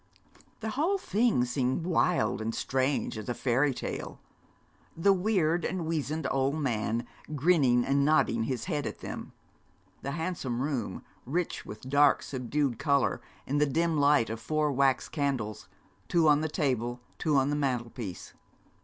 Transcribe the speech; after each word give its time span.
The 0.61 0.71
whole 0.71 0.97
thing 0.97 1.45
seemed 1.45 1.85
wild 1.85 2.41
and 2.41 2.55
strange 2.55 3.19
as 3.19 3.29
a 3.29 3.35
fairy 3.35 3.71
tale. 3.71 4.19
The 4.97 5.13
weird 5.13 5.63
and 5.63 5.85
wizened 5.85 6.25
old 6.31 6.55
man, 6.55 7.05
grinning 7.35 7.85
and 7.85 8.03
nodding 8.03 8.45
his 8.45 8.65
head 8.65 8.87
at 8.87 9.01
them. 9.01 9.31
The 10.01 10.13
handsome 10.13 10.59
room, 10.63 11.03
rich 11.23 11.67
with 11.67 11.81
dark, 11.87 12.23
subdued 12.23 12.79
colour, 12.79 13.21
in 13.45 13.59
the 13.59 13.67
dim 13.67 13.95
light 13.95 14.31
of 14.31 14.39
four 14.39 14.71
wax 14.71 15.07
candles, 15.07 15.67
two 16.07 16.27
on 16.27 16.41
the 16.41 16.49
table, 16.49 16.99
two 17.19 17.35
on 17.35 17.51
the 17.51 17.55
mantelpiece. 17.55 18.33